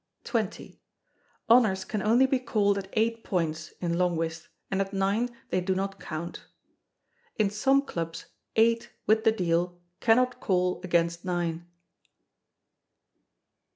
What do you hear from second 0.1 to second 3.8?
]xx. Honours can only be called at eight points